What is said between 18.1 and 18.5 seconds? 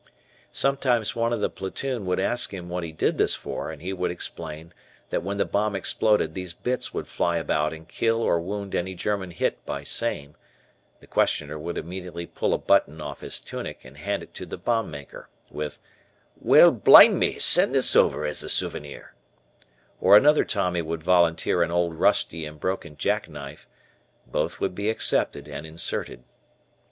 as a